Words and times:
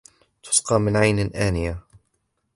تسقى 0.43 0.79
من 0.79 0.97
عين 0.97 1.19
آنية 1.35 1.79